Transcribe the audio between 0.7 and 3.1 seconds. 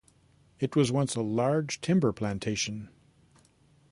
was once a large timber plantation.